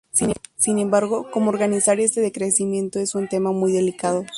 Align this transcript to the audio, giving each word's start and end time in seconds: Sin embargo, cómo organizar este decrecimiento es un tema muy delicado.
Sin 0.55 0.79
embargo, 0.79 1.29
cómo 1.31 1.51
organizar 1.51 1.99
este 1.99 2.21
decrecimiento 2.21 2.97
es 2.99 3.13
un 3.13 3.27
tema 3.27 3.51
muy 3.51 3.71
delicado. 3.71 4.25